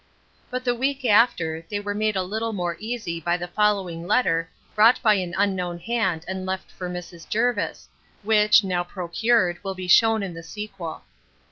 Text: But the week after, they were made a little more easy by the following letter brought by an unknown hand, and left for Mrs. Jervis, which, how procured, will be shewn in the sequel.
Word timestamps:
But 0.49 0.65
the 0.65 0.73
week 0.73 1.05
after, 1.05 1.63
they 1.69 1.79
were 1.79 1.93
made 1.93 2.15
a 2.15 2.23
little 2.23 2.53
more 2.53 2.75
easy 2.79 3.19
by 3.19 3.37
the 3.37 3.47
following 3.47 4.07
letter 4.07 4.49
brought 4.73 4.99
by 5.03 5.13
an 5.13 5.35
unknown 5.37 5.77
hand, 5.77 6.25
and 6.27 6.43
left 6.43 6.71
for 6.71 6.89
Mrs. 6.89 7.29
Jervis, 7.29 7.87
which, 8.23 8.63
how 8.63 8.83
procured, 8.83 9.63
will 9.63 9.75
be 9.75 9.87
shewn 9.87 10.23
in 10.23 10.33
the 10.33 10.41
sequel. 10.41 11.03